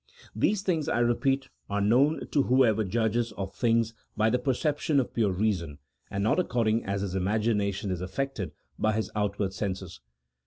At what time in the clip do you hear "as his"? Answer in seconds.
6.85-7.13